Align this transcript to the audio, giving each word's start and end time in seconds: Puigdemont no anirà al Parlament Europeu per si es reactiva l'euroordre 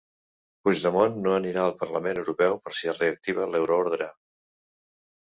Puigdemont 0.63 1.19
no 1.25 1.35
anirà 1.41 1.67
al 1.67 1.77
Parlament 1.83 2.23
Europeu 2.23 2.59
per 2.65 2.77
si 2.81 2.93
es 2.95 3.01
reactiva 3.05 3.49
l'euroordre 3.55 4.13